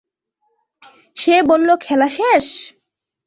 সে 1.17 1.35
বলল 1.49 1.69
খেলা 1.85 2.07
শেষ! 2.17 2.45